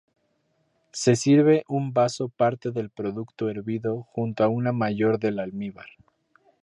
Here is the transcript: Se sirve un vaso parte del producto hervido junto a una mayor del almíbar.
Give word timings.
Se 0.93 1.15
sirve 1.15 1.63
un 1.67 1.93
vaso 1.93 2.29
parte 2.29 2.71
del 2.71 2.89
producto 2.89 3.51
hervido 3.51 4.01
junto 4.01 4.43
a 4.43 4.47
una 4.47 4.71
mayor 4.71 5.19
del 5.19 5.37
almíbar. 5.37 5.89